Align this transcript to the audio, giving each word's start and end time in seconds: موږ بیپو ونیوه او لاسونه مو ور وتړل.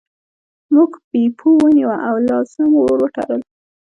موږ 0.73 0.91
بیپو 1.09 1.49
ونیوه 1.61 1.97
او 2.07 2.15
لاسونه 2.27 2.65
مو 2.71 2.79
ور 2.85 2.99
وتړل. 3.03 3.41